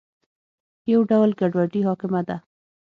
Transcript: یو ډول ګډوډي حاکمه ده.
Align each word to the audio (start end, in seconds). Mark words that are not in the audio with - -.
یو 0.91 1.01
ډول 1.09 1.29
ګډوډي 1.39 1.81
حاکمه 1.87 2.21
ده. 2.27 2.37